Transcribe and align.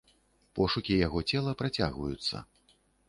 Пошукі 0.59 0.97
яго 1.07 1.23
цела 1.33 1.53
працягваюцца. 1.61 2.43